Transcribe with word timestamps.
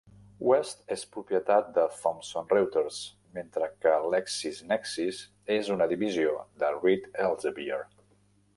West 0.51 0.79
és 0.93 1.01
propietat 1.15 1.67
de 1.75 1.83
Thomson 1.97 2.49
Reuters, 2.53 2.97
mentre 3.37 3.69
que 3.85 3.93
LexisNexis 4.15 5.21
és 5.59 5.73
una 5.77 5.89
divisió 5.95 6.35
de 6.65 6.73
Reed 6.81 7.09
Elsevier. 7.29 7.83